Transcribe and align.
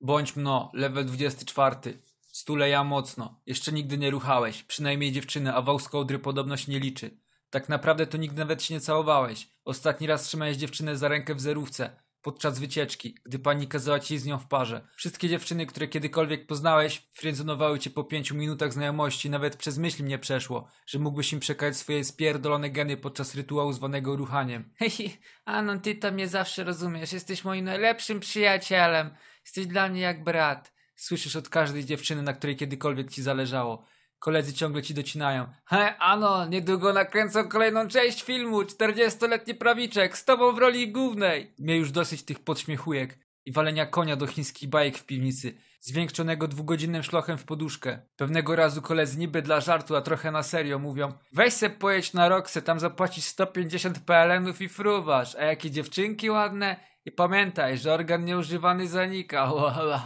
Bądź 0.00 0.36
mno, 0.36 0.70
level 0.74 1.06
24. 1.06 1.76
Stuleja 2.20 2.84
mocno. 2.84 3.40
Jeszcze 3.46 3.72
nigdy 3.72 3.98
nie 3.98 4.10
ruchałeś. 4.10 4.62
Przynajmniej 4.62 5.12
dziewczyny, 5.12 5.54
a 5.54 5.62
wał 5.62 5.78
z 5.78 5.88
kołdry 5.88 6.18
podobno 6.18 6.56
się 6.56 6.72
nie 6.72 6.80
liczy. 6.80 7.20
Tak 7.50 7.68
naprawdę 7.68 8.06
to 8.06 8.16
nigdy 8.16 8.38
nawet 8.38 8.62
się 8.62 8.74
nie 8.74 8.80
całowałeś. 8.80 9.48
Ostatni 9.64 10.06
raz 10.06 10.22
trzymałeś 10.22 10.56
dziewczynę 10.56 10.96
za 10.96 11.08
rękę 11.08 11.34
w 11.34 11.40
zerówce. 11.40 11.96
Podczas 12.22 12.58
wycieczki, 12.58 13.14
gdy 13.24 13.38
pani 13.38 13.68
kazała 13.68 14.00
ci 14.00 14.18
z 14.18 14.26
nią 14.26 14.38
w 14.38 14.46
parze. 14.46 14.88
Wszystkie 14.96 15.28
dziewczyny, 15.28 15.66
które 15.66 15.88
kiedykolwiek 15.88 16.46
poznałeś, 16.46 17.08
friendzonowały 17.12 17.78
cię 17.78 17.90
po 17.90 18.04
pięciu 18.04 18.34
minutach 18.34 18.72
znajomości. 18.72 19.30
Nawet 19.30 19.56
przez 19.56 19.78
myśl 19.78 20.02
mi 20.02 20.08
nie 20.08 20.18
przeszło, 20.18 20.68
że 20.86 20.98
mógłbyś 20.98 21.32
im 21.32 21.40
przekazać 21.40 21.76
swoje 21.76 22.04
spierdolone 22.04 22.70
geny 22.70 22.96
podczas 22.96 23.34
rytuału 23.34 23.72
zwanego 23.72 24.16
ruchaniem. 24.16 24.70
Hehe, 24.78 25.10
Anon, 25.44 25.80
ty 25.80 25.94
to 25.94 26.12
mnie 26.12 26.28
zawsze 26.28 26.64
rozumiesz. 26.64 27.12
Jesteś 27.12 27.44
moim 27.44 27.64
najlepszym 27.64 28.20
przyjacielem. 28.20 29.10
Jesteś 29.46 29.66
dla 29.66 29.88
mnie 29.88 30.00
jak 30.00 30.24
brat. 30.24 30.72
Słyszysz 30.96 31.36
od 31.36 31.48
każdej 31.48 31.84
dziewczyny, 31.84 32.22
na 32.22 32.32
której 32.32 32.56
kiedykolwiek 32.56 33.10
ci 33.10 33.22
zależało. 33.22 33.84
Koledzy 34.18 34.52
ciągle 34.52 34.82
ci 34.82 34.94
docinają. 34.94 35.46
He, 35.64 35.98
ano, 35.98 36.46
niedługo 36.46 36.92
nakręcą 36.92 37.48
kolejną 37.48 37.88
część 37.88 38.22
filmu. 38.22 38.62
40-letni 38.62 39.54
prawiczek 39.54 40.18
z 40.18 40.24
tobą 40.24 40.52
w 40.52 40.58
roli 40.58 40.92
głównej. 40.92 41.54
Mnie 41.58 41.76
już 41.76 41.90
dosyć 41.90 42.22
tych 42.22 42.38
podśmiechujek 42.40 43.18
i 43.46 43.52
walenia 43.52 43.86
konia 43.86 44.16
do 44.16 44.26
chińskich 44.26 44.68
bajek 44.68 44.98
w 44.98 45.06
piwnicy, 45.06 45.54
zwiększonego 45.80 46.48
dwugodzinnym 46.48 47.02
szlochem 47.02 47.38
w 47.38 47.44
poduszkę. 47.44 47.98
Pewnego 48.16 48.56
razu 48.56 48.82
koledzy 48.82 49.18
niby 49.18 49.42
dla 49.42 49.60
żartu, 49.60 49.96
a 49.96 50.00
trochę 50.00 50.30
na 50.30 50.42
serio 50.42 50.78
mówią 50.78 51.12
Weź 51.32 51.52
se 51.52 51.70
pojedź 51.70 52.12
na 52.12 52.28
Roxę, 52.28 52.62
tam 52.62 52.80
zapłacisz 52.80 53.24
150 53.24 53.98
PLN-ów 53.98 54.60
i 54.60 54.68
fruwasz, 54.68 55.34
a 55.34 55.44
jakie 55.44 55.70
dziewczynki 55.70 56.30
ładne. 56.30 56.76
I 57.04 57.12
pamiętaj, 57.12 57.78
że 57.78 57.94
organ 57.94 58.24
nieużywany 58.24 58.88
zanika. 58.88 59.52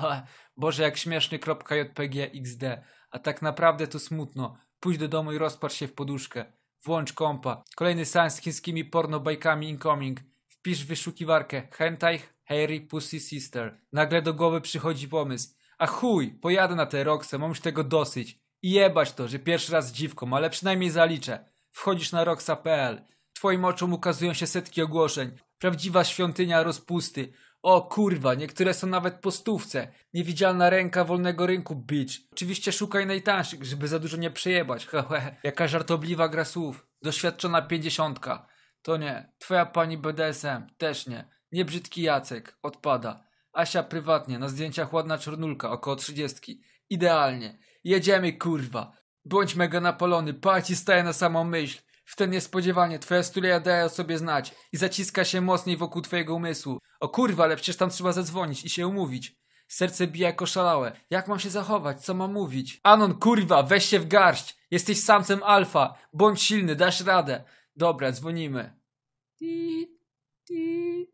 Boże, 0.57 0.83
jak 0.83 0.97
śmieszny 0.97 1.39
JPG 1.71 2.31
XD. 2.35 2.63
A 3.11 3.19
tak 3.19 3.43
naprawdę 3.43 3.87
to 3.87 3.99
smutno. 3.99 4.57
Pójdź 4.81 4.99
do 4.99 5.09
domu 5.09 5.33
i 5.33 5.39
rozpacz 5.39 5.73
się 5.73 5.89
w 5.89 5.93
poduszkę. 5.93 6.45
Włącz 6.85 7.13
kompa. 7.13 7.63
Kolejny 7.77 8.05
seans 8.05 8.35
z 8.35 8.41
chińskimi 8.41 8.85
pornobajkami 8.85 9.69
incoming. 9.69 10.21
Wpisz 10.61 10.85
w 10.85 10.87
wyszukiwarkę 10.87 11.63
hentai, 11.71 12.21
hairy, 12.45 12.81
pussy, 12.81 13.21
sister. 13.21 13.81
Nagle 13.93 14.23
do 14.23 14.35
głowy 14.35 14.61
przychodzi 14.61 15.09
pomysł. 15.09 15.55
A 15.79 15.87
chuj, 15.87 16.31
pojadę 16.31 16.75
na 16.75 16.87
tę 16.87 17.05
Roxę, 17.05 17.39
mam 17.39 17.49
już 17.49 17.61
tego 17.61 17.85
dosyć. 17.85 18.39
I 18.63 18.71
jebać 18.71 19.13
to, 19.13 19.29
że 19.29 19.39
pierwszy 19.39 19.73
raz 19.73 19.89
z 19.89 19.93
dziwką, 19.93 20.37
ale 20.37 20.51
przynajmniej 20.51 20.91
zaliczę. 20.91 21.45
Wchodzisz 21.71 22.13
na 22.13 22.25
roxa.pl. 22.25 23.03
Twoim 23.33 23.65
oczom 23.65 23.93
ukazują 23.93 24.35
się 24.35 24.47
setki 24.47 24.83
ogłoszeń. 24.83 25.31
Prawdziwa 25.59 26.05
świątynia 26.05 26.63
rozpusty. 26.63 27.33
O 27.63 27.83
kurwa, 27.83 28.35
niektóre 28.35 28.75
są 28.75 28.87
nawet 28.87 29.15
po 29.15 29.31
stówce. 29.31 29.89
Niewidzialna 30.15 30.71
ręka 30.71 31.05
wolnego 31.05 31.47
rynku, 31.47 31.77
bitch. 31.77 32.15
Oczywiście 32.33 32.73
szukaj 32.73 33.07
najtańszych, 33.07 33.65
żeby 33.65 33.89
za 33.89 33.99
dużo 33.99 34.17
nie 34.17 34.31
przejebać. 34.31 34.87
Hehe. 35.09 35.37
Jaka 35.43 35.69
żartobliwa 35.69 36.29
gra 36.29 36.45
słów. 36.45 36.87
Doświadczona 37.03 37.63
pięćdziesiątka. 37.63 38.47
To 38.83 38.97
nie. 38.97 39.33
Twoja 39.39 39.67
pani 39.67 39.99
BDSM. 39.99 40.67
Też 40.79 41.07
nie. 41.07 41.29
Nie 41.53 41.65
brzydki 41.65 42.03
Jacek. 42.03 42.59
Odpada. 42.63 43.25
Asia 43.53 43.83
prywatnie. 43.83 44.39
Na 44.39 44.49
zdjęciach 44.49 44.93
ładna 44.93 45.19
czornulka. 45.19 45.71
Około 45.71 45.97
trzydziestki. 45.97 46.63
Idealnie. 46.91 47.59
Jedziemy 47.85 48.33
kurwa. 48.33 48.93
Bądź 49.25 49.55
mega 49.55 49.81
napalony. 49.81 50.35
Parci 50.35 50.77
staje 50.77 51.03
na 51.03 51.13
samą 51.13 51.45
myśl. 51.45 51.79
Wtedy 52.05 52.33
niespodziewanie 52.33 52.99
twoja 52.99 53.23
stuleja 53.23 53.61
daje 53.61 53.85
o 53.85 53.89
sobie 53.89 54.19
znać 54.19 54.55
i 54.73 54.77
zaciska 54.77 55.25
się 55.25 55.41
mocniej 55.41 55.77
wokół 55.77 56.03
twojego 56.03 56.35
umysłu. 56.35 56.79
O 57.01 57.09
kurwa, 57.09 57.45
ale 57.45 57.57
przecież 57.57 57.77
tam 57.77 57.91
trzeba 57.91 58.13
zadzwonić 58.13 58.65
i 58.65 58.71
się 58.71 58.87
umówić. 58.87 59.41
Serce 59.69 60.07
bije 60.07 60.27
jako 60.27 60.47
szalałe. 60.47 60.93
Jak 61.11 61.29
mam 61.29 61.39
się 61.39 61.51
zachować? 61.51 62.05
Co 62.05 62.15
mam 62.15 62.33
mówić? 62.33 62.81
Anon, 62.83 63.15
kurwa, 63.15 63.63
weź 63.63 63.85
się 63.85 64.01
w 64.01 64.09
garść. 64.09 64.57
Jesteś 64.71 65.01
samcem 65.01 65.43
alfa. 65.43 65.95
Bądź 66.13 66.43
silny, 66.43 66.77
dasz 66.77 67.01
radę. 67.01 67.45
Dobra, 67.81 68.13
dzwonimy. 68.13 68.73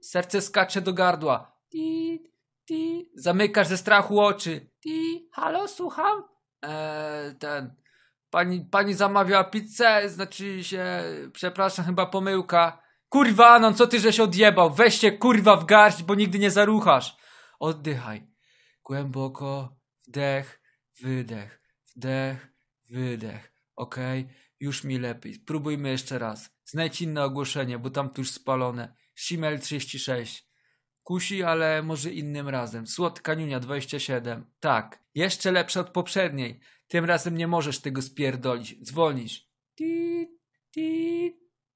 Serce 0.00 0.42
skacze 0.42 0.80
do 0.80 0.92
gardła. 0.92 1.60
Zamykasz 3.14 3.66
ze 3.66 3.76
strachu 3.76 4.20
oczy. 4.20 4.70
Halo, 5.32 5.68
słucham? 5.68 6.22
Eee, 6.62 7.34
ten... 7.38 7.74
Pani, 8.30 8.60
pani 8.70 8.94
zamawiała 8.94 9.44
pizzę, 9.44 10.08
znaczy 10.08 10.64
się, 10.64 11.02
przepraszam, 11.32 11.84
chyba 11.84 12.06
pomyłka. 12.06 12.82
Kurwa, 13.08 13.48
Anon, 13.48 13.74
co 13.74 13.86
ty 13.86 14.00
żeś 14.00 14.20
odjebał? 14.20 14.70
Weź 14.70 15.00
się 15.00 15.12
kurwa 15.12 15.56
w 15.56 15.64
garść, 15.64 16.02
bo 16.02 16.14
nigdy 16.14 16.38
nie 16.38 16.50
zaruchasz. 16.50 17.16
Oddychaj. 17.60 18.26
Głęboko, 18.84 19.76
wdech, 20.08 20.60
wydech, 21.00 21.62
wdech, 21.96 22.48
wydech. 22.90 23.52
Okej, 23.76 24.28
już 24.60 24.84
mi 24.84 24.98
lepiej. 24.98 25.34
Spróbujmy 25.34 25.88
jeszcze 25.88 26.18
raz. 26.18 26.55
Znajdź 26.66 27.02
inne 27.02 27.24
ogłoszenie, 27.24 27.78
bo 27.78 27.90
tam 27.90 28.10
tu 28.10 28.20
już 28.20 28.30
spalone. 28.30 28.94
Shimel 29.14 29.60
36. 29.60 30.46
Kusi, 31.02 31.42
ale 31.42 31.82
może 31.82 32.12
innym 32.12 32.48
razem. 32.48 32.86
Słodka 32.86 33.34
Niunia 33.34 33.60
27. 33.60 34.44
Tak, 34.60 35.04
jeszcze 35.14 35.52
lepsze 35.52 35.80
od 35.80 35.90
poprzedniej. 35.90 36.60
Tym 36.88 37.04
razem 37.04 37.36
nie 37.36 37.48
możesz 37.48 37.80
tego 37.80 38.02
spierdolić. 38.02 38.82
Dzwonisz. 38.82 39.48
Ti, 39.78 40.26
ti, 40.70 41.32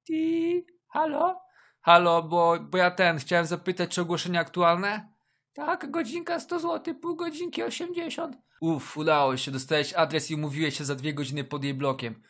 ti. 0.06 0.66
Halo? 0.88 1.40
Halo, 1.80 2.22
bo, 2.22 2.58
bo 2.60 2.78
ja 2.78 2.90
ten, 2.90 3.18
chciałem 3.18 3.46
zapytać, 3.46 3.94
czy 3.94 4.00
ogłoszenia 4.00 4.40
aktualne? 4.40 5.08
Tak, 5.52 5.90
godzinka 5.90 6.40
100 6.40 6.60
zł, 6.60 6.94
pół 6.94 7.16
godzinki 7.16 7.62
80. 7.62 8.36
Uff, 8.60 8.96
udało 8.96 9.36
się, 9.36 9.50
dostałeś 9.50 9.92
adres 9.92 10.30
i 10.30 10.34
umówiłeś 10.34 10.78
się 10.78 10.84
za 10.84 10.94
dwie 10.94 11.14
godziny 11.14 11.44
pod 11.44 11.64
jej 11.64 11.74
blokiem. 11.74 12.22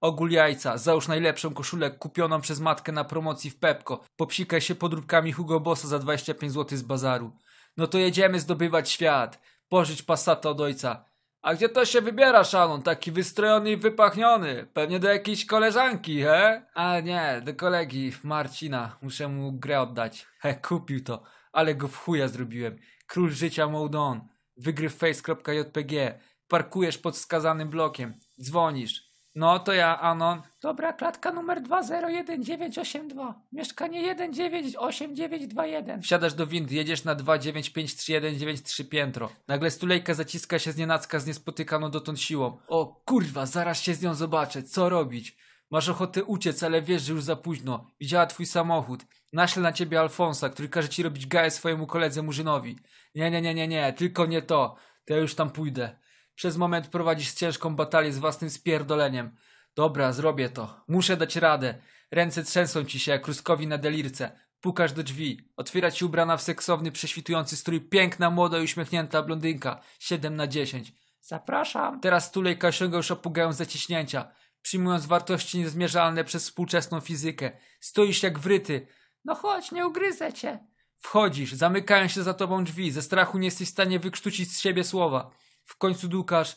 Ogól 0.00 0.30
jajca, 0.30 0.78
załóż 0.78 1.08
najlepszą 1.08 1.54
koszulę 1.54 1.90
kupioną 1.90 2.40
przez 2.40 2.60
matkę 2.60 2.92
na 2.92 3.04
promocji 3.04 3.50
w 3.50 3.58
Pepko. 3.58 4.04
Popsikaj 4.16 4.60
się 4.60 4.74
podróbkami 4.74 5.32
Hugo 5.32 5.60
Bossa 5.60 5.88
za 5.88 5.98
25 5.98 6.52
zł 6.52 6.78
z 6.78 6.82
bazaru. 6.82 7.32
No 7.76 7.86
to 7.86 7.98
jedziemy 7.98 8.40
zdobywać 8.40 8.90
świat. 8.90 9.40
Pożycz 9.68 10.02
pasata 10.02 10.50
od 10.50 10.60
ojca. 10.60 11.04
A 11.42 11.54
gdzie 11.54 11.68
to 11.68 11.84
się 11.84 12.00
wybiera, 12.00 12.44
Shannon? 12.44 12.82
Taki 12.82 13.12
wystrojony 13.12 13.70
i 13.70 13.76
wypachniony. 13.76 14.66
Pewnie 14.72 14.98
do 14.98 15.08
jakiejś 15.08 15.46
koleżanki, 15.46 16.22
he? 16.22 16.66
A 16.74 17.00
nie, 17.00 17.42
do 17.44 17.54
kolegi 17.54 18.12
Marcina. 18.22 18.98
Muszę 19.02 19.28
mu 19.28 19.52
grę 19.52 19.80
oddać. 19.80 20.26
He, 20.38 20.54
kupił 20.54 21.04
to. 21.04 21.22
Ale 21.52 21.74
go 21.74 21.88
w 21.88 21.96
chuja 21.96 22.28
zrobiłem. 22.28 22.78
Król 23.06 23.30
życia 23.30 23.66
mode. 23.68 24.20
Wygryw 24.56 24.94
face.jpg. 24.94 26.18
Parkujesz 26.48 26.98
pod 26.98 27.14
wskazanym 27.14 27.70
blokiem. 27.70 28.14
Dzwonisz. 28.40 29.05
No 29.36 29.58
to 29.58 29.72
ja, 29.72 30.00
Anon. 30.00 30.42
Dobra, 30.62 30.92
klatka 30.92 31.32
numer 31.32 31.62
201982. 31.62 33.42
Mieszkanie 33.52 34.14
198921. 34.14 36.02
Wsiadasz 36.02 36.34
do 36.34 36.46
windy, 36.46 36.74
jedziesz 36.74 37.04
na 37.04 37.16
2953193 37.16 38.88
piętro. 38.88 39.30
Nagle 39.48 39.70
stulejka 39.70 40.14
zaciska 40.14 40.58
się 40.58 40.72
z 40.72 40.76
nienacka 40.76 41.18
z 41.18 41.26
niespotykaną 41.26 41.90
dotąd 41.90 42.20
siłą. 42.20 42.58
O 42.68 43.02
kurwa, 43.04 43.46
zaraz 43.46 43.82
się 43.82 43.94
z 43.94 44.02
nią 44.02 44.14
zobaczę. 44.14 44.62
Co 44.62 44.88
robić? 44.88 45.36
Masz 45.70 45.88
ochotę 45.88 46.24
uciec, 46.24 46.62
ale 46.62 46.82
wiesz, 46.82 47.02
że 47.02 47.12
już 47.12 47.22
za 47.22 47.36
późno. 47.36 47.90
Widziała 48.00 48.26
twój 48.26 48.46
samochód. 48.46 49.06
Naśle 49.32 49.62
na 49.62 49.72
ciebie 49.72 50.00
Alfonsa, 50.00 50.48
który 50.48 50.68
każe 50.68 50.88
ci 50.88 51.02
robić 51.02 51.26
gaję 51.26 51.50
swojemu 51.50 51.86
koledze 51.86 52.22
Murzynowi. 52.22 52.78
Nie, 53.14 53.30
nie, 53.30 53.42
nie, 53.42 53.54
nie, 53.54 53.68
nie, 53.68 53.92
tylko 53.92 54.26
nie 54.26 54.42
to. 54.42 54.76
To 55.06 55.14
ja 55.14 55.20
już 55.20 55.34
tam 55.34 55.50
pójdę. 55.50 55.98
Przez 56.36 56.56
moment 56.56 56.88
prowadzisz 56.88 57.32
ciężką 57.32 57.76
batalię 57.76 58.12
z 58.12 58.18
własnym 58.18 58.50
spierdoleniem. 58.50 59.36
Dobra, 59.74 60.12
zrobię 60.12 60.48
to. 60.48 60.84
Muszę 60.88 61.16
dać 61.16 61.36
radę. 61.36 61.74
Ręce 62.10 62.42
trzęsą 62.42 62.84
ci 62.84 63.00
się 63.00 63.12
jak 63.12 63.26
ruskowi 63.26 63.66
na 63.66 63.78
delirce. 63.78 64.38
Pukasz 64.60 64.92
do 64.92 65.02
drzwi. 65.02 65.52
Otwiera 65.56 65.90
ci 65.90 66.04
ubrana 66.04 66.36
w 66.36 66.42
seksowny, 66.42 66.92
prześwitujący 66.92 67.56
strój 67.56 67.80
piękna, 67.80 68.30
młoda 68.30 68.58
i 68.58 68.64
uśmiechnięta 68.64 69.22
blondynka. 69.22 69.80
7 69.98 70.36
na 70.36 70.46
10. 70.46 70.92
Zapraszam. 71.20 72.00
Teraz 72.00 72.32
tulejka 72.32 72.68
osiąga 72.68 72.96
już 72.96 73.10
opugając 73.10 73.56
zaciśnięcia. 73.56 74.30
Przyjmując 74.62 75.06
wartości 75.06 75.58
niezmierzalne 75.58 76.24
przez 76.24 76.44
współczesną 76.44 77.00
fizykę. 77.00 77.50
Stoisz 77.80 78.22
jak 78.22 78.38
wryty. 78.38 78.86
No 79.24 79.34
chodź, 79.34 79.72
nie 79.72 79.86
ugryzę 79.86 80.32
cię. 80.32 80.58
Wchodzisz, 80.98 81.52
zamykają 81.52 82.08
się 82.08 82.22
za 82.22 82.34
tobą 82.34 82.64
drzwi. 82.64 82.90
Ze 82.92 83.02
strachu 83.02 83.38
nie 83.38 83.46
jesteś 83.46 83.68
w 83.68 83.72
stanie 83.72 83.98
wykrztucić 83.98 84.52
z 84.52 84.60
siebie 84.60 84.84
słowa. 84.84 85.30
W 85.66 85.76
końcu 85.76 86.08
dukasz. 86.08 86.56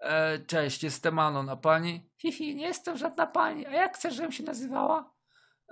E, 0.00 0.38
cześć, 0.38 0.82
jestem 0.82 1.18
Anon, 1.18 1.48
a 1.48 1.56
pani? 1.56 2.10
Hihi, 2.18 2.56
nie 2.56 2.66
jestem 2.66 2.96
żadna 2.96 3.26
pani. 3.26 3.66
A 3.66 3.70
jak 3.70 3.96
chcesz, 3.96 4.14
żebym 4.14 4.32
się 4.32 4.42
nazywała? 4.42 5.14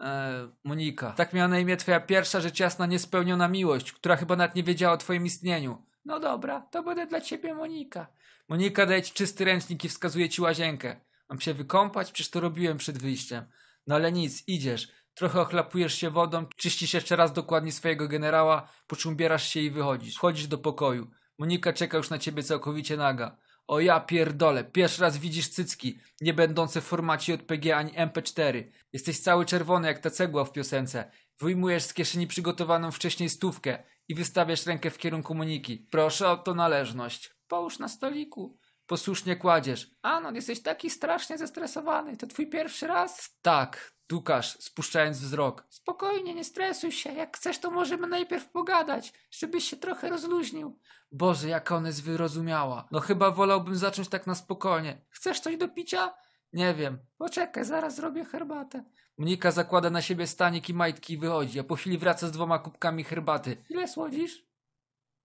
E, 0.00 0.48
Monika. 0.64 1.12
Tak 1.12 1.32
miała 1.32 1.48
na 1.48 1.58
imię 1.58 1.76
twoja 1.76 2.00
pierwsza 2.00 2.40
rzecz 2.40 2.60
jasna 2.60 2.86
niespełniona 2.86 3.48
miłość, 3.48 3.92
która 3.92 4.16
chyba 4.16 4.36
nawet 4.36 4.56
nie 4.56 4.62
wiedziała 4.62 4.94
o 4.94 4.98
twoim 4.98 5.26
istnieniu. 5.26 5.82
No 6.04 6.20
dobra, 6.20 6.60
to 6.60 6.82
będę 6.82 7.06
dla 7.06 7.20
ciebie 7.20 7.54
Monika. 7.54 8.06
Monika 8.48 8.86
daje 8.86 9.02
ci 9.02 9.12
czysty 9.12 9.44
ręcznik 9.44 9.84
i 9.84 9.88
wskazuje 9.88 10.28
ci 10.28 10.42
łazienkę. 10.42 11.00
Mam 11.28 11.40
się 11.40 11.54
wykąpać? 11.54 12.12
Przecież 12.12 12.30
to 12.30 12.40
robiłem 12.40 12.78
przed 12.78 12.98
wyjściem. 12.98 13.44
No 13.86 13.94
ale 13.94 14.12
nic, 14.12 14.48
idziesz. 14.48 14.88
Trochę 15.14 15.40
ochlapujesz 15.40 15.94
się 15.94 16.10
wodą, 16.10 16.46
czyścisz 16.56 16.94
jeszcze 16.94 17.16
raz 17.16 17.32
dokładnie 17.32 17.72
swojego 17.72 18.08
generała, 18.08 18.68
po 18.86 18.96
czym 18.96 19.12
ubierasz 19.12 19.48
się 19.48 19.60
i 19.60 19.70
wychodzisz. 19.70 20.16
Wchodzisz 20.16 20.46
do 20.46 20.58
pokoju. 20.58 21.10
Monika 21.38 21.72
czeka 21.72 21.96
już 21.96 22.10
na 22.10 22.18
ciebie 22.18 22.42
całkowicie 22.42 22.96
naga. 22.96 23.36
O 23.66 23.80
ja 23.80 24.00
pierdolę, 24.00 24.64
pierwszy 24.64 25.02
raz 25.02 25.16
widzisz 25.18 25.48
cycki, 25.48 25.98
nie 26.20 26.34
będące 26.34 26.80
w 26.80 26.84
formacie 26.84 27.32
JPG 27.32 27.76
ani 27.76 27.92
MP4. 27.92 28.64
Jesteś 28.92 29.20
cały 29.20 29.46
czerwony 29.46 29.88
jak 29.88 29.98
ta 29.98 30.10
cegła 30.10 30.44
w 30.44 30.52
piosence. 30.52 31.10
Wyjmujesz 31.38 31.82
z 31.82 31.94
kieszeni 31.94 32.26
przygotowaną 32.26 32.90
wcześniej 32.90 33.28
stówkę 33.28 33.82
i 34.08 34.14
wystawiasz 34.14 34.66
rękę 34.66 34.90
w 34.90 34.98
kierunku 34.98 35.34
Moniki. 35.34 35.86
Proszę 35.90 36.30
o 36.30 36.36
to 36.36 36.54
należność. 36.54 37.34
Połóż 37.48 37.78
na 37.78 37.88
stoliku. 37.88 38.58
Posłusznie 38.86 39.36
kładziesz. 39.36 39.90
Anon, 40.02 40.34
jesteś 40.34 40.62
taki 40.62 40.90
strasznie 40.90 41.38
zestresowany. 41.38 42.16
To 42.16 42.26
twój 42.26 42.46
pierwszy 42.46 42.86
raz? 42.86 43.38
Tak, 43.42 43.97
dukasz, 44.08 44.58
spuszczając 44.60 45.18
wzrok. 45.18 45.66
Spokojnie, 45.70 46.34
nie 46.34 46.44
stresuj 46.44 46.92
się. 46.92 47.12
Jak 47.12 47.36
chcesz, 47.36 47.58
to 47.58 47.70
możemy 47.70 48.06
najpierw 48.06 48.48
pogadać, 48.48 49.12
żebyś 49.30 49.64
się 49.64 49.76
trochę 49.76 50.08
rozluźnił. 50.08 50.78
Boże, 51.12 51.48
jak 51.48 51.72
ona 51.72 51.88
jest 51.88 52.02
wyrozumiała. 52.02 52.88
No 52.90 53.00
chyba 53.00 53.30
wolałbym 53.30 53.76
zacząć 53.76 54.08
tak 54.08 54.26
na 54.26 54.34
spokojnie. 54.34 55.00
Chcesz 55.10 55.40
coś 55.40 55.56
do 55.56 55.68
picia? 55.68 56.14
Nie 56.52 56.74
wiem. 56.74 56.98
Poczekaj, 57.18 57.64
zaraz 57.64 57.96
zrobię 57.96 58.24
herbatę. 58.24 58.84
Monika 59.18 59.50
zakłada 59.50 59.90
na 59.90 60.02
siebie 60.02 60.26
stanik 60.26 60.68
i 60.68 60.74
majtki 60.74 61.14
i 61.14 61.18
wychodzi, 61.18 61.60
a 61.60 61.64
po 61.64 61.76
chwili 61.76 61.98
wraca 61.98 62.26
z 62.26 62.32
dwoma 62.32 62.58
kubkami 62.58 63.04
herbaty. 63.04 63.64
Ile 63.68 63.88
słodzisz? 63.88 64.46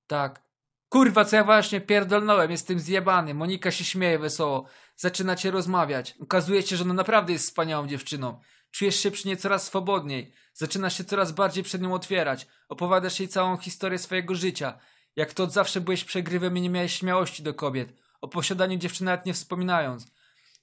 Tak. 0.07 0.43
Kurwa, 0.89 1.25
co 1.25 1.35
ja 1.35 1.43
właśnie 1.43 1.81
pierdolnąłem, 1.81 2.51
jestem 2.51 2.79
zjebany. 2.79 3.33
Monika 3.33 3.71
się 3.71 3.83
śmieje 3.83 4.19
wesoło. 4.19 4.65
Zaczynacie 4.95 5.51
rozmawiać. 5.51 6.15
Okazuje 6.21 6.61
się, 6.61 6.75
że 6.75 6.83
ona 6.83 6.93
naprawdę 6.93 7.33
jest 7.33 7.45
wspaniałą 7.45 7.87
dziewczyną. 7.87 8.39
Czujesz 8.73 8.95
się 8.95 9.11
przy 9.11 9.27
niej 9.27 9.37
coraz 9.37 9.65
swobodniej. 9.65 10.33
Zaczynasz 10.53 10.97
się 10.97 11.03
coraz 11.03 11.31
bardziej 11.31 11.63
przed 11.63 11.81
nią 11.81 11.93
otwierać. 11.93 12.47
Opowiadasz 12.69 13.19
jej 13.19 13.29
całą 13.29 13.57
historię 13.57 13.99
swojego 13.99 14.35
życia. 14.35 14.79
Jak 15.15 15.33
to 15.33 15.43
od 15.43 15.51
zawsze 15.51 15.81
byłeś 15.81 16.03
przegrywem 16.03 16.57
i 16.57 16.61
nie 16.61 16.69
miałeś 16.69 16.93
śmiałości 16.93 17.43
do 17.43 17.53
kobiet. 17.53 17.93
O 18.21 18.27
posiadaniu 18.27 18.77
dziewczyny 18.77 19.05
nawet 19.05 19.25
nie 19.25 19.33
wspominając. 19.33 20.07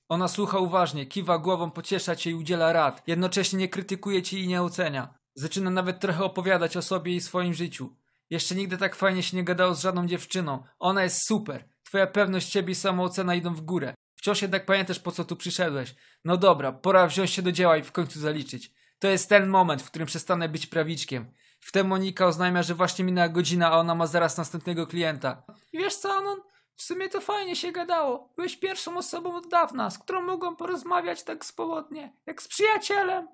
Ona 0.09 0.29
słucha 0.29 0.59
uważnie, 0.59 1.07
kiwa 1.07 1.39
głową, 1.39 1.71
pociesza 1.71 2.17
cię 2.17 2.31
i 2.31 2.35
udziela 2.35 2.73
rad. 2.73 3.03
Jednocześnie 3.07 3.59
nie 3.59 3.69
krytykuje 3.69 4.23
cię 4.23 4.39
i 4.39 4.49
nie 4.49 4.63
ocenia. 4.63 5.15
Zaczyna 5.35 5.71
nawet 5.71 6.01
trochę 6.01 6.25
opowiadać 6.25 6.77
o 6.77 6.83
sobie 6.83 7.15
i 7.15 7.21
swoim 7.21 7.55
życiu. 7.55 7.97
Jeszcze 8.31 8.55
nigdy 8.55 8.79
tak 8.79 8.95
fajnie 8.95 9.23
się 9.23 9.37
nie 9.37 9.45
gadało 9.45 9.75
z 9.75 9.83
żadną 9.83 10.07
dziewczyną. 10.07 10.63
Ona 10.79 11.03
jest 11.03 11.27
super. 11.27 11.69
Twoja 11.85 12.07
pewność 12.07 12.53
siebie 12.53 12.73
i 12.73 12.75
samoocena 12.75 13.35
idą 13.35 13.55
w 13.55 13.61
górę. 13.61 13.95
Wciąż 14.21 14.43
jednak 14.43 14.67
pamiętasz, 14.67 14.99
po 14.99 15.13
co 15.13 15.25
tu 15.25 15.37
przyszedłeś. 15.37 15.95
No 16.25 16.37
dobra, 16.37 16.73
pora 16.73 17.07
wziąć 17.07 17.31
się 17.31 17.43
do 17.43 17.53
dzieła 17.53 17.77
i 17.77 17.83
w 17.83 17.93
końcu 17.93 18.21
zaliczyć. 18.21 18.73
To 18.99 19.09
jest 19.09 19.29
ten 19.29 19.49
moment, 19.49 19.83
w 19.83 19.87
którym 19.91 20.07
przestanę 20.07 20.49
być 20.49 20.67
prawiczkiem. 20.67 21.33
Wtem 21.61 21.87
Monika 21.87 22.27
oznajmia, 22.27 22.63
że 22.63 22.75
właśnie 22.75 23.05
minęła 23.05 23.29
godzina, 23.29 23.71
a 23.71 23.79
ona 23.79 23.95
ma 23.95 24.07
zaraz 24.07 24.39
następnego 24.39 24.87
klienta. 24.87 25.43
Wiesz 25.73 25.97
co, 25.97 26.15
Anon? 26.15 26.41
W 26.75 26.83
sumie 26.83 27.09
to 27.09 27.21
fajnie 27.21 27.57
się 27.57 27.73
gadało. 27.73 28.33
Byłeś 28.37 28.57
pierwszą 28.57 28.97
osobą 28.97 29.37
od 29.37 29.49
dawna, 29.49 29.91
z 29.91 29.99
którą 29.99 30.23
mogłam 30.23 30.57
porozmawiać 30.57 31.23
tak 31.23 31.45
swobodnie, 31.45 32.13
jak 32.27 32.43
z 32.43 32.49
przyjacielem. 32.49 33.29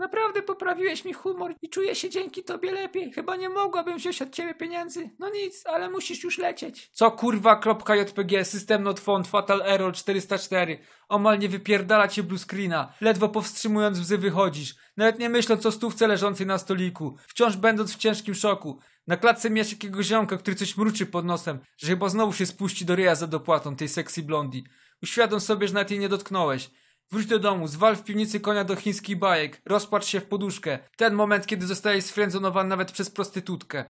Naprawdę 0.00 0.42
poprawiłeś 0.42 1.04
mi 1.04 1.12
humor 1.12 1.54
i 1.62 1.68
czuję 1.68 1.94
się 1.94 2.10
dzięki 2.10 2.44
tobie 2.44 2.72
lepiej. 2.72 3.12
Chyba 3.12 3.36
nie 3.36 3.48
mogłabym 3.48 3.98
wziąć 3.98 4.22
od 4.22 4.30
ciebie 4.30 4.54
pieniędzy. 4.54 5.10
No 5.18 5.30
nic, 5.30 5.66
ale 5.66 5.90
musisz 5.90 6.24
już 6.24 6.38
lecieć. 6.38 6.90
Co 6.92 7.10
kurwa, 7.10 7.56
kropka 7.56 7.96
JPG, 7.96 8.44
system 8.44 8.82
not 8.82 9.00
found, 9.00 9.28
fatal 9.28 9.62
error 9.62 9.94
404. 9.94 10.78
Omal 11.08 11.38
nie 11.38 11.48
wypierdala 11.48 12.08
cię 12.08 12.22
blue 12.22 12.38
screena. 12.38 12.92
Ledwo 13.00 13.28
powstrzymując 13.28 13.98
łzy 13.98 14.18
wychodzisz. 14.18 14.74
Nawet 14.96 15.18
nie 15.18 15.28
myśląc 15.28 15.66
o 15.66 15.72
stówce 15.72 16.06
leżącej 16.06 16.46
na 16.46 16.58
stoliku. 16.58 17.16
Wciąż 17.28 17.56
będąc 17.56 17.94
w 17.94 17.98
ciężkim 17.98 18.34
szoku. 18.34 18.78
Na 19.06 19.16
klatce 19.16 19.50
mijasz 19.50 19.72
jakiegoś 19.72 20.06
ziomka, 20.06 20.36
który 20.36 20.56
coś 20.56 20.76
mruczy 20.76 21.06
pod 21.06 21.24
nosem, 21.24 21.58
że 21.78 21.88
chyba 21.88 22.08
znowu 22.08 22.32
się 22.32 22.46
spuści 22.46 22.84
do 22.84 22.96
ryja 22.96 23.14
za 23.14 23.26
dopłatą 23.26 23.76
tej 23.76 23.88
sexy 23.88 24.22
blondi. 24.22 24.64
Uświadom 25.02 25.40
sobie, 25.40 25.68
że 25.68 25.74
nawet 25.74 25.90
jej 25.90 26.00
nie 26.00 26.08
dotknąłeś. 26.08 26.70
Wróć 27.12 27.26
do 27.26 27.38
domu, 27.38 27.68
zwal 27.68 27.96
w 27.96 28.04
piwnicy 28.04 28.40
konia 28.40 28.64
do 28.64 28.76
chińskich 28.76 29.18
bajek, 29.18 29.62
rozpłacz 29.64 30.04
się 30.06 30.20
w 30.20 30.26
poduszkę. 30.26 30.78
Ten 30.96 31.14
moment, 31.14 31.46
kiedy 31.46 31.66
zostajesz 31.66 32.04
sfrędzonowany 32.04 32.68
nawet 32.68 32.92
przez 32.92 33.10
prostytutkę. 33.10 33.84